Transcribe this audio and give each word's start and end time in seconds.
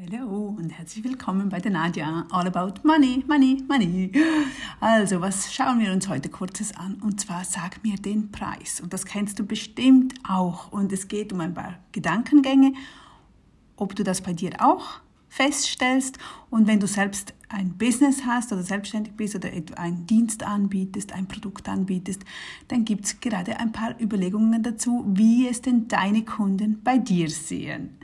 Hallo 0.00 0.54
und 0.56 0.70
herzlich 0.70 1.02
willkommen 1.02 1.48
bei 1.48 1.58
der 1.58 1.72
Nadja. 1.72 2.24
All 2.30 2.46
about 2.46 2.86
money, 2.86 3.24
money, 3.26 3.64
money. 3.66 4.12
Also, 4.78 5.20
was 5.20 5.52
schauen 5.52 5.80
wir 5.80 5.92
uns 5.92 6.08
heute 6.08 6.28
kurzes 6.28 6.72
an? 6.76 7.02
Und 7.02 7.20
zwar 7.20 7.42
sag 7.42 7.82
mir 7.82 7.96
den 7.96 8.30
Preis. 8.30 8.80
Und 8.80 8.92
das 8.92 9.04
kennst 9.04 9.40
du 9.40 9.44
bestimmt 9.44 10.14
auch. 10.22 10.70
Und 10.70 10.92
es 10.92 11.08
geht 11.08 11.32
um 11.32 11.40
ein 11.40 11.52
paar 11.52 11.80
Gedankengänge, 11.90 12.74
ob 13.74 13.96
du 13.96 14.04
das 14.04 14.20
bei 14.20 14.32
dir 14.34 14.52
auch 14.60 15.00
feststellst. 15.28 16.18
Und 16.48 16.68
wenn 16.68 16.78
du 16.78 16.86
selbst 16.86 17.34
ein 17.48 17.76
Business 17.76 18.24
hast 18.24 18.52
oder 18.52 18.62
selbstständig 18.62 19.14
bist 19.14 19.34
oder 19.34 19.48
einen 19.74 20.06
Dienst 20.06 20.44
anbietest, 20.44 21.12
ein 21.12 21.26
Produkt 21.26 21.68
anbietest, 21.68 22.22
dann 22.68 22.84
gibt 22.84 23.04
es 23.04 23.18
gerade 23.18 23.58
ein 23.58 23.72
paar 23.72 24.00
Überlegungen 24.00 24.62
dazu, 24.62 25.04
wie 25.08 25.48
es 25.48 25.60
denn 25.60 25.88
deine 25.88 26.24
Kunden 26.24 26.84
bei 26.84 26.98
dir 26.98 27.28
sehen. 27.28 27.98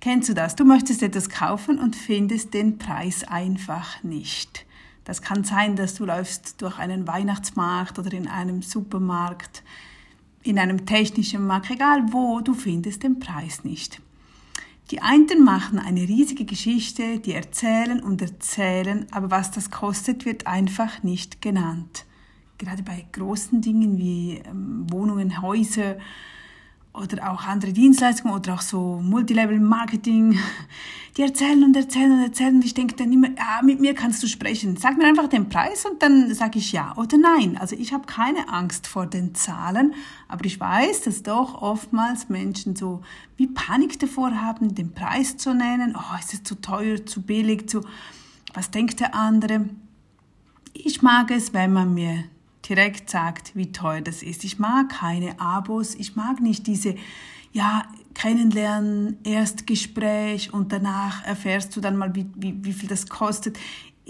Kennst 0.00 0.28
du 0.28 0.34
das? 0.34 0.54
Du 0.54 0.64
möchtest 0.64 1.02
etwas 1.02 1.28
kaufen 1.28 1.78
und 1.78 1.96
findest 1.96 2.54
den 2.54 2.78
Preis 2.78 3.24
einfach 3.24 4.02
nicht. 4.04 4.64
Das 5.04 5.22
kann 5.22 5.42
sein, 5.42 5.74
dass 5.74 5.94
du 5.94 6.04
läufst 6.04 6.60
durch 6.62 6.78
einen 6.78 7.06
Weihnachtsmarkt 7.06 7.98
oder 7.98 8.12
in 8.12 8.28
einem 8.28 8.62
Supermarkt, 8.62 9.64
in 10.42 10.58
einem 10.58 10.86
technischen 10.86 11.46
Markt, 11.46 11.70
egal 11.70 12.12
wo, 12.12 12.40
du 12.40 12.54
findest 12.54 13.02
den 13.02 13.18
Preis 13.18 13.64
nicht. 13.64 14.00
Die 14.90 15.00
einen 15.02 15.44
machen 15.44 15.78
eine 15.78 16.02
riesige 16.02 16.44
Geschichte, 16.44 17.18
die 17.18 17.32
erzählen 17.32 18.00
und 18.00 18.22
erzählen, 18.22 19.06
aber 19.10 19.30
was 19.30 19.50
das 19.50 19.70
kostet, 19.70 20.24
wird 20.24 20.46
einfach 20.46 21.02
nicht 21.02 21.42
genannt. 21.42 22.06
Gerade 22.56 22.82
bei 22.82 23.06
großen 23.12 23.60
Dingen 23.60 23.98
wie 23.98 24.42
ähm, 24.46 24.86
Wohnungen, 24.90 25.42
Häuser, 25.42 25.96
oder 26.98 27.30
auch 27.30 27.44
andere 27.44 27.72
Dienstleistungen 27.72 28.34
oder 28.34 28.54
auch 28.54 28.60
so 28.60 29.00
Multilevel-Marketing, 29.02 30.38
die 31.16 31.22
erzählen 31.22 31.64
und 31.64 31.76
erzählen 31.76 32.12
und 32.12 32.22
erzählen 32.22 32.56
und 32.56 32.64
ich 32.64 32.74
denke 32.74 32.94
dann 32.94 33.12
immer, 33.12 33.28
ja, 33.28 33.60
mit 33.62 33.80
mir 33.80 33.94
kannst 33.94 34.22
du 34.22 34.26
sprechen. 34.26 34.76
Sag 34.76 34.98
mir 34.98 35.06
einfach 35.06 35.28
den 35.28 35.48
Preis 35.48 35.84
und 35.84 36.02
dann 36.02 36.32
sage 36.34 36.58
ich 36.58 36.72
ja 36.72 36.94
oder 36.96 37.18
nein. 37.18 37.56
Also 37.58 37.76
ich 37.76 37.92
habe 37.92 38.06
keine 38.06 38.48
Angst 38.48 38.86
vor 38.86 39.06
den 39.06 39.34
Zahlen, 39.34 39.94
aber 40.28 40.44
ich 40.44 40.60
weiß, 40.60 41.02
dass 41.02 41.22
doch 41.22 41.60
oftmals 41.60 42.28
Menschen 42.28 42.76
so 42.76 43.02
wie 43.36 43.46
Panik 43.46 43.98
davor 43.98 44.40
haben, 44.40 44.74
den 44.74 44.92
Preis 44.92 45.36
zu 45.36 45.54
nennen. 45.54 45.96
Oh, 45.96 46.18
ist 46.18 46.34
es 46.34 46.42
zu 46.42 46.54
teuer, 46.56 47.04
zu 47.04 47.22
billig, 47.22 47.68
zu, 47.68 47.82
was 48.54 48.70
denkt 48.70 49.00
der 49.00 49.14
andere? 49.14 49.68
Ich 50.72 51.02
mag 51.02 51.30
es, 51.30 51.52
wenn 51.52 51.72
man 51.72 51.94
mir 51.94 52.24
direkt 52.68 53.10
sagt, 53.10 53.54
wie 53.54 53.72
teuer 53.72 54.00
das 54.00 54.22
ist. 54.22 54.44
Ich 54.44 54.58
mag 54.58 54.90
keine 54.90 55.40
Abos, 55.40 55.94
ich 55.94 56.16
mag 56.16 56.40
nicht 56.40 56.66
diese, 56.66 56.94
ja, 57.52 57.84
kennenlernen, 58.14 59.18
Erstgespräch 59.24 60.52
und 60.52 60.72
danach 60.72 61.24
erfährst 61.24 61.76
du 61.76 61.80
dann 61.80 61.96
mal, 61.96 62.14
wie, 62.14 62.26
wie, 62.34 62.64
wie 62.64 62.72
viel 62.72 62.88
das 62.88 63.08
kostet. 63.08 63.58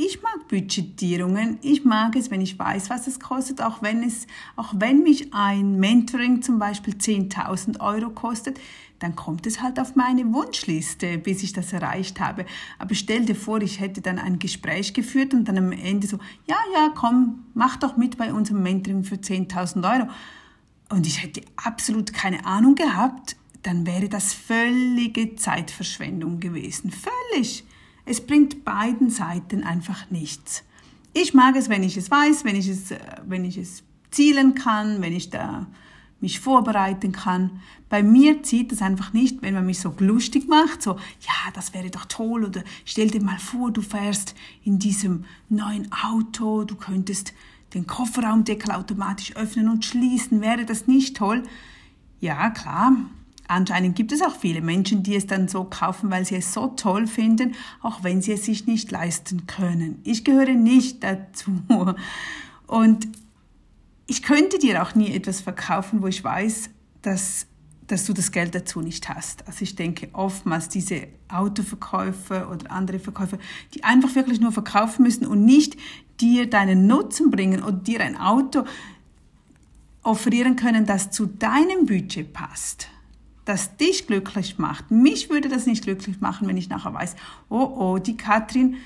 Ich 0.00 0.22
mag 0.22 0.46
Budgetierungen. 0.46 1.58
Ich 1.60 1.84
mag 1.84 2.14
es, 2.14 2.30
wenn 2.30 2.41
ich 2.41 2.56
weiß, 2.56 2.88
was 2.88 3.08
es 3.08 3.18
kostet, 3.18 3.60
auch 3.60 3.82
wenn 3.82 4.04
es, 4.04 4.28
auch 4.54 4.72
wenn 4.77 5.02
mich 5.02 5.34
ein 5.34 5.80
Mentoring 5.80 6.41
zum 6.41 6.60
Beispiel 6.60 6.94
10.000 6.94 7.80
Euro 7.80 8.10
kostet, 8.10 8.60
dann 9.00 9.16
kommt 9.16 9.44
es 9.44 9.60
halt 9.60 9.80
auf 9.80 9.96
meine 9.96 10.32
Wunschliste, 10.32 11.19
bis 11.19 11.42
ich 11.42 11.52
das 11.52 11.72
erreicht 11.72 12.20
habe. 12.20 12.46
Aber 12.78 12.94
stell 12.94 13.24
dir 13.24 13.34
vor, 13.34 13.60
ich 13.60 13.80
hätte 13.80 14.00
dann 14.00 14.20
ein 14.20 14.38
Gespräch 14.38 14.94
geführt 14.94 15.34
und 15.34 15.46
dann 15.46 15.58
am 15.58 15.72
Ende 15.72 16.06
so, 16.06 16.19
ja, 16.46 16.58
ja, 16.74 16.92
komm, 16.94 17.46
mach 17.54 17.76
doch 17.76 17.96
mit 17.96 18.16
bei 18.19 18.32
unserem 18.32 18.62
Mentoring 18.62 19.02
für 19.02 19.16
10.000 19.16 19.98
Euro. 19.98 20.08
Und 20.91 21.08
ich 21.08 21.24
hätte 21.24 21.42
absolut 21.56 22.12
keine 22.12 22.46
Ahnung 22.46 22.76
gehabt, 22.76 23.34
dann 23.64 23.84
wäre 23.84 24.08
das 24.08 24.32
völlige 24.32 25.34
Zeitverschwendung 25.34 26.38
gewesen. 26.38 26.92
Völlig. 26.92 27.64
Es 28.08 28.20
bringt 28.26 28.64
beiden 28.64 29.10
Seiten 29.10 29.62
einfach 29.64 30.10
nichts. 30.10 30.64
Ich 31.12 31.34
mag 31.34 31.56
es, 31.56 31.68
wenn 31.68 31.82
ich 31.82 31.96
es 31.96 32.10
weiß, 32.10 32.44
wenn 32.44 32.56
ich 32.56 32.68
es, 32.68 32.90
äh, 32.90 32.98
wenn 33.26 33.44
ich 33.44 33.56
es 33.56 33.82
zielen 34.10 34.54
kann, 34.54 35.02
wenn 35.02 35.12
ich 35.12 35.30
da 35.30 35.66
mich 36.20 36.41
vorbereiten 36.41 37.12
kann. 37.12 37.60
Bei 37.88 38.02
mir 38.02 38.42
zieht 38.42 38.72
es 38.72 38.82
einfach 38.82 39.12
nicht, 39.12 39.42
wenn 39.42 39.54
man 39.54 39.66
mich 39.66 39.80
so 39.80 39.94
lustig 39.98 40.48
macht, 40.48 40.82
so, 40.82 40.92
ja, 40.92 41.50
das 41.54 41.74
wäre 41.74 41.91
doch 41.91 42.06
toll, 42.06 42.44
oder 42.44 42.64
stell 42.84 43.08
dir 43.08 43.22
mal 43.22 43.38
vor, 43.38 43.70
du 43.70 43.82
fährst 43.82 44.34
in 44.64 44.78
diesem 44.78 45.24
neuen 45.48 45.88
Auto, 45.92 46.64
du 46.64 46.74
könntest 46.74 47.34
den 47.74 47.86
Kofferraumdeckel 47.86 48.72
automatisch 48.72 49.36
öffnen 49.36 49.68
und 49.68 49.84
schließen, 49.84 50.41
wäre 50.41 50.64
das 50.64 50.86
nicht 50.86 51.16
toll? 51.16 51.42
Ja, 52.20 52.50
klar, 52.50 52.97
Anscheinend 53.48 53.97
gibt 53.97 54.12
es 54.12 54.20
auch 54.20 54.36
viele 54.36 54.60
Menschen, 54.60 55.03
die 55.03 55.16
es 55.16 55.26
dann 55.26 55.48
so 55.48 55.64
kaufen, 55.64 56.10
weil 56.10 56.26
sie 56.26 56.36
es 56.36 56.53
so 56.53 56.69
toll 56.69 57.06
finden, 57.06 57.54
auch 57.81 58.04
wenn 58.04 58.20
sie 58.20 58.32
es 58.32 58.44
sich 58.44 58.66
nicht 58.66 58.91
leisten 58.91 59.47
können. 59.47 60.00
Ich 60.04 60.22
gehöre 60.22 60.53
nicht 60.53 61.03
dazu. 61.03 61.62
Und 62.66 63.09
ich 64.06 64.22
könnte 64.22 64.59
dir 64.59 64.82
auch 64.82 64.94
nie 64.94 65.14
etwas 65.14 65.41
verkaufen, 65.41 66.03
wo 66.03 66.09
ich 66.09 66.22
weiß, 66.22 66.69
dass, 67.00 67.47
dass 67.86 68.04
du 68.04 68.12
das 68.12 68.32
Geld 68.32 68.54
dazu 68.54 68.82
nicht 68.82 69.09
hast. 69.09 69.47
Also 69.48 69.62
ich 69.62 69.75
denke 69.75 70.10
oftmals 70.12 70.69
diese 70.69 71.09
Autoverkäufer 71.28 72.50
oder 72.50 72.70
andere 72.70 72.98
Verkäufer, 72.98 73.38
die 73.72 73.82
einfach 73.82 74.15
wirklich 74.15 74.41
nur 74.41 74.53
verkaufen 74.53 75.04
müssen 75.04 75.26
und 75.26 75.47
nicht 75.47 75.78
dir 76.20 76.50
deinen 76.50 76.86
Nutzen 76.86 77.30
bringen 77.30 77.62
oder 77.62 77.76
dir 77.76 78.00
ein 78.03 78.19
Auto 78.19 78.65
offerieren 80.03 80.56
können, 80.56 80.84
das 80.84 81.10
zu 81.10 81.25
deinem 81.25 81.86
Budget 81.86 82.34
passt 82.34 82.88
das 83.48 83.76
dich 83.76 84.06
glücklich 84.06 84.59
macht. 84.59 84.91
Mich 84.91 85.31
würde 85.31 85.48
das 85.48 85.64
nicht 85.64 85.84
glücklich 85.84 86.20
machen, 86.20 86.47
wenn 86.48 86.59
ich 86.59 86.69
nachher 86.69 86.92
weiß, 86.92 87.16
oh 87.48 87.72
oh, 87.78 87.98
die 87.98 88.16
Katrin, 88.16 88.76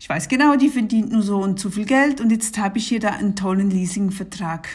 ich 0.00 0.08
weiß 0.08 0.28
genau, 0.28 0.56
die 0.56 0.68
verdient 0.68 1.12
nur 1.12 1.22
so 1.22 1.38
und 1.38 1.60
so 1.60 1.70
viel 1.70 1.84
Geld 1.84 2.20
und 2.20 2.30
jetzt 2.30 2.58
habe 2.58 2.78
ich 2.78 2.90
ihr 2.90 2.98
da 2.98 3.10
einen 3.10 3.36
tollen 3.36 3.70
Leasingvertrag 3.70 4.68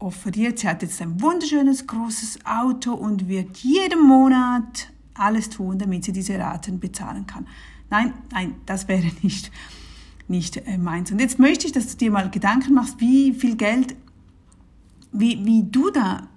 offeriert. 0.00 0.58
Sie 0.58 0.68
hat 0.68 0.82
jetzt 0.82 1.00
ein 1.00 1.20
wunderschönes 1.20 1.86
großes 1.86 2.46
Auto 2.46 2.94
und 2.94 3.28
wird 3.28 3.58
jeden 3.58 4.06
Monat 4.06 4.90
alles 5.14 5.50
tun, 5.50 5.78
damit 5.78 6.04
sie 6.04 6.12
diese 6.12 6.38
Raten 6.38 6.80
bezahlen 6.80 7.26
kann. 7.26 7.46
Nein, 7.90 8.12
nein, 8.32 8.56
das 8.66 8.88
wäre 8.88 9.10
nicht, 9.22 9.52
nicht 10.26 10.56
äh, 10.56 10.78
meins. 10.78 11.12
Und 11.12 11.20
jetzt 11.20 11.38
möchte 11.38 11.66
ich, 11.66 11.72
dass 11.72 11.88
du 11.88 11.96
dir 11.96 12.10
mal 12.10 12.28
Gedanken 12.28 12.74
machst, 12.74 13.00
wie 13.00 13.32
viel 13.32 13.56
Geld, 13.56 13.94
wie, 15.12 15.44
wie 15.44 15.62
du 15.62 15.90
da 15.90 16.28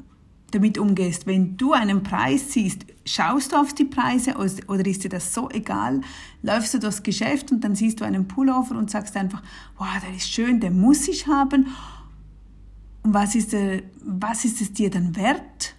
damit 0.51 0.77
umgehst. 0.77 1.25
Wenn 1.27 1.57
du 1.57 1.73
einen 1.73 2.03
Preis 2.03 2.53
siehst, 2.53 2.85
schaust 3.05 3.51
du 3.51 3.55
auf 3.55 3.73
die 3.73 3.85
Preise 3.85 4.35
oder 4.35 4.85
ist 4.85 5.03
dir 5.03 5.09
das 5.09 5.33
so 5.33 5.49
egal? 5.49 6.01
Läufst 6.43 6.73
du 6.73 6.79
das 6.79 7.03
Geschäft 7.03 7.51
und 7.51 7.63
dann 7.63 7.75
siehst 7.75 7.99
du 7.99 8.05
einen 8.05 8.27
Pullover 8.27 8.77
und 8.77 8.91
sagst 8.91 9.15
einfach, 9.17 9.41
wow, 9.77 9.87
der 10.05 10.15
ist 10.15 10.29
schön, 10.29 10.59
der 10.59 10.71
muss 10.71 11.07
ich 11.07 11.27
haben. 11.27 11.67
Und 13.03 13.13
was 13.13 13.35
ist, 13.35 13.53
der, 13.53 13.81
was 14.03 14.45
ist 14.45 14.61
es 14.61 14.73
dir 14.73 14.89
dann 14.89 15.15
wert? 15.15 15.75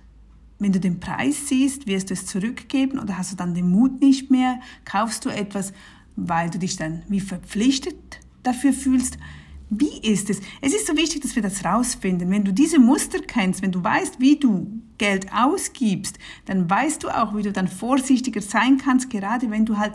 Wenn 0.58 0.72
du 0.72 0.80
den 0.80 1.00
Preis 1.00 1.48
siehst, 1.48 1.86
wirst 1.86 2.10
du 2.10 2.14
es 2.14 2.26
zurückgeben 2.26 2.98
oder 2.98 3.18
hast 3.18 3.32
du 3.32 3.36
dann 3.36 3.54
den 3.54 3.70
Mut 3.70 4.00
nicht 4.00 4.30
mehr? 4.30 4.60
Kaufst 4.84 5.24
du 5.24 5.28
etwas, 5.28 5.72
weil 6.16 6.50
du 6.50 6.58
dich 6.58 6.76
dann 6.76 7.02
wie 7.08 7.20
verpflichtet 7.20 8.20
dafür 8.42 8.72
fühlst? 8.72 9.18
Wie 9.74 10.00
ist 10.02 10.28
es? 10.28 10.42
Es 10.60 10.74
ist 10.74 10.86
so 10.86 10.98
wichtig, 10.98 11.22
dass 11.22 11.34
wir 11.34 11.42
das 11.42 11.64
rausfinden. 11.64 12.30
Wenn 12.30 12.44
du 12.44 12.52
diese 12.52 12.78
Muster 12.78 13.20
kennst, 13.20 13.62
wenn 13.62 13.72
du 13.72 13.82
weißt, 13.82 14.20
wie 14.20 14.36
du 14.36 14.82
Geld 14.98 15.32
ausgibst, 15.32 16.18
dann 16.44 16.68
weißt 16.68 17.02
du 17.02 17.08
auch, 17.08 17.34
wie 17.34 17.42
du 17.42 17.52
dann 17.52 17.68
vorsichtiger 17.68 18.42
sein 18.42 18.76
kannst, 18.76 19.08
gerade 19.08 19.50
wenn 19.50 19.64
du 19.64 19.78
halt 19.78 19.94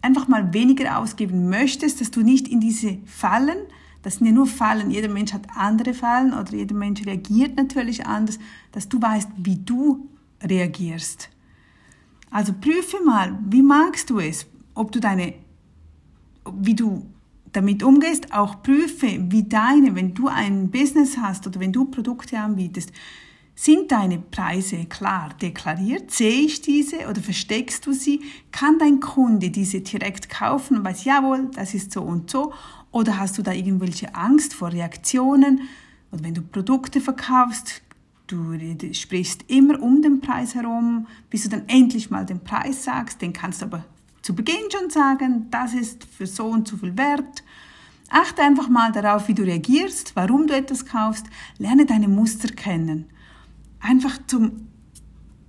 einfach 0.00 0.26
mal 0.26 0.54
weniger 0.54 0.98
ausgeben 0.98 1.50
möchtest, 1.50 2.00
dass 2.00 2.10
du 2.10 2.22
nicht 2.22 2.48
in 2.48 2.60
diese 2.60 2.96
Fallen, 3.04 3.58
das 4.00 4.16
sind 4.16 4.26
ja 4.26 4.32
nur 4.32 4.46
Fallen, 4.46 4.90
jeder 4.90 5.08
Mensch 5.08 5.34
hat 5.34 5.48
andere 5.54 5.92
Fallen 5.92 6.32
oder 6.32 6.54
jeder 6.54 6.76
Mensch 6.76 7.04
reagiert 7.04 7.56
natürlich 7.56 8.06
anders, 8.06 8.38
dass 8.72 8.88
du 8.88 9.02
weißt, 9.02 9.28
wie 9.36 9.56
du 9.56 10.08
reagierst. 10.42 11.28
Also 12.30 12.54
prüfe 12.58 13.04
mal, 13.04 13.38
wie 13.46 13.62
magst 13.62 14.08
du 14.08 14.18
es, 14.18 14.46
ob 14.72 14.92
du 14.92 15.00
deine, 15.00 15.34
wie 16.58 16.74
du 16.74 17.04
damit 17.52 17.82
umgehst, 17.82 18.32
auch 18.32 18.62
prüfe, 18.62 19.18
wie 19.30 19.44
deine, 19.44 19.94
wenn 19.94 20.14
du 20.14 20.28
ein 20.28 20.70
Business 20.70 21.16
hast 21.18 21.46
oder 21.46 21.60
wenn 21.60 21.72
du 21.72 21.86
Produkte 21.86 22.38
anbietest, 22.38 22.92
sind 23.58 23.90
deine 23.90 24.18
Preise 24.18 24.84
klar 24.84 25.30
deklariert? 25.40 26.10
Sehe 26.10 26.42
ich 26.42 26.60
diese 26.60 27.08
oder 27.08 27.22
versteckst 27.22 27.86
du 27.86 27.92
sie? 27.92 28.20
Kann 28.52 28.78
dein 28.78 29.00
Kunde 29.00 29.50
diese 29.50 29.80
direkt 29.80 30.28
kaufen 30.28 30.78
und 30.78 30.84
weiß, 30.84 31.04
jawohl, 31.04 31.50
das 31.54 31.72
ist 31.72 31.92
so 31.92 32.02
und 32.02 32.30
so? 32.30 32.52
Oder 32.92 33.18
hast 33.18 33.38
du 33.38 33.42
da 33.42 33.52
irgendwelche 33.52 34.14
Angst 34.14 34.52
vor 34.52 34.72
Reaktionen? 34.72 35.62
Oder 36.12 36.24
wenn 36.24 36.34
du 36.34 36.42
Produkte 36.42 37.00
verkaufst, 37.00 37.80
du 38.26 38.58
sprichst 38.92 39.44
immer 39.48 39.80
um 39.82 40.02
den 40.02 40.20
Preis 40.20 40.54
herum, 40.54 41.06
bis 41.30 41.44
du 41.44 41.48
dann 41.48 41.66
endlich 41.66 42.10
mal 42.10 42.26
den 42.26 42.40
Preis 42.40 42.84
sagst, 42.84 43.22
den 43.22 43.32
kannst 43.32 43.62
du 43.62 43.66
aber 43.66 43.84
zu 44.26 44.34
Beginn 44.34 44.68
schon 44.72 44.90
sagen, 44.90 45.46
das 45.52 45.72
ist 45.72 46.04
für 46.04 46.26
so 46.26 46.46
und 46.46 46.66
so 46.66 46.76
viel 46.76 46.98
wert. 46.98 47.44
Achte 48.08 48.42
einfach 48.42 48.68
mal 48.68 48.90
darauf, 48.90 49.28
wie 49.28 49.34
du 49.34 49.44
reagierst, 49.44 50.16
warum 50.16 50.48
du 50.48 50.56
etwas 50.56 50.84
kaufst, 50.84 51.26
lerne 51.58 51.86
deine 51.86 52.08
Muster 52.08 52.48
kennen. 52.48 53.04
Einfach 53.78 54.18
zum, 54.26 54.66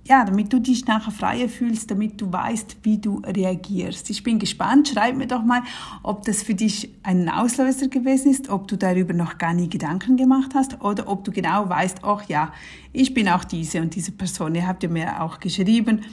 ja, 0.06 0.24
damit 0.24 0.52
du 0.52 0.60
dich 0.60 0.86
nachher 0.86 1.10
freier 1.10 1.48
fühlst, 1.48 1.90
damit 1.90 2.20
du 2.20 2.32
weißt, 2.32 2.76
wie 2.84 2.98
du 2.98 3.20
reagierst. 3.26 4.10
Ich 4.10 4.22
bin 4.22 4.38
gespannt. 4.38 4.86
Schreib 4.86 5.16
mir 5.16 5.26
doch 5.26 5.42
mal, 5.42 5.62
ob 6.04 6.24
das 6.24 6.44
für 6.44 6.54
dich 6.54 6.94
ein 7.02 7.28
Auslöser 7.28 7.88
gewesen 7.88 8.30
ist, 8.30 8.48
ob 8.48 8.68
du 8.68 8.76
darüber 8.76 9.12
noch 9.12 9.38
gar 9.38 9.54
nie 9.54 9.68
Gedanken 9.68 10.16
gemacht 10.16 10.52
hast 10.54 10.80
oder 10.82 11.08
ob 11.08 11.24
du 11.24 11.32
genau 11.32 11.68
weißt, 11.68 12.04
ach 12.04 12.28
ja, 12.28 12.52
ich 12.92 13.12
bin 13.12 13.28
auch 13.28 13.42
diese 13.42 13.80
und 13.80 13.96
diese 13.96 14.12
Person. 14.12 14.54
Ihr 14.54 14.68
habt 14.68 14.84
ja 14.84 14.88
mir 14.88 15.20
auch 15.20 15.40
geschrieben. 15.40 16.04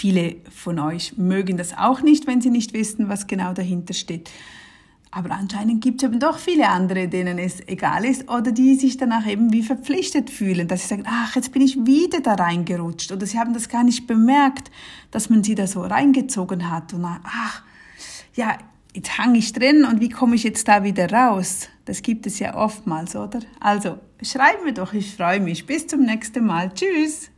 Viele 0.00 0.36
von 0.48 0.78
euch 0.78 1.18
mögen 1.18 1.58
das 1.58 1.76
auch 1.76 2.00
nicht, 2.00 2.26
wenn 2.26 2.40
sie 2.40 2.48
nicht 2.48 2.72
wissen, 2.72 3.10
was 3.10 3.26
genau 3.26 3.52
dahinter 3.52 3.92
steht. 3.92 4.30
Aber 5.10 5.32
anscheinend 5.32 5.84
gibt 5.84 6.02
es 6.02 6.08
eben 6.08 6.18
doch 6.18 6.38
viele 6.38 6.70
andere, 6.70 7.06
denen 7.06 7.36
es 7.38 7.60
egal 7.68 8.06
ist 8.06 8.30
oder 8.30 8.50
die 8.50 8.76
sich 8.76 8.96
danach 8.96 9.26
eben 9.26 9.52
wie 9.52 9.62
verpflichtet 9.62 10.30
fühlen, 10.30 10.68
dass 10.68 10.80
sie 10.80 10.88
sagen, 10.88 11.04
ach, 11.06 11.36
jetzt 11.36 11.52
bin 11.52 11.60
ich 11.60 11.84
wieder 11.84 12.22
da 12.22 12.32
reingerutscht 12.32 13.12
oder 13.12 13.26
sie 13.26 13.38
haben 13.38 13.52
das 13.52 13.68
gar 13.68 13.84
nicht 13.84 14.06
bemerkt, 14.06 14.70
dass 15.10 15.28
man 15.28 15.44
sie 15.44 15.54
da 15.54 15.66
so 15.66 15.82
reingezogen 15.82 16.70
hat 16.70 16.94
und 16.94 17.04
ach, 17.04 17.62
ja, 18.34 18.56
jetzt 18.94 19.18
hang 19.18 19.34
ich 19.34 19.52
drin 19.52 19.84
und 19.84 20.00
wie 20.00 20.08
komme 20.08 20.34
ich 20.34 20.44
jetzt 20.44 20.66
da 20.66 20.82
wieder 20.82 21.12
raus? 21.12 21.68
Das 21.84 22.00
gibt 22.00 22.26
es 22.26 22.38
ja 22.38 22.56
oftmals, 22.56 23.16
oder? 23.16 23.40
Also, 23.60 23.98
schreib 24.22 24.64
mir 24.64 24.72
doch, 24.72 24.94
ich 24.94 25.14
freue 25.14 25.40
mich. 25.40 25.66
Bis 25.66 25.86
zum 25.86 26.06
nächsten 26.06 26.46
Mal. 26.46 26.72
Tschüss. 26.72 27.29